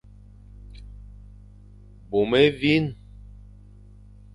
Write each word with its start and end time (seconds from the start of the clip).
Bôm 2.09 2.33
évîn. 2.35 2.85